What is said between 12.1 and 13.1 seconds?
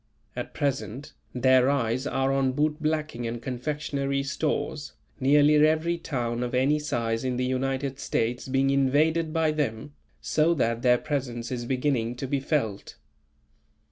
to be felt.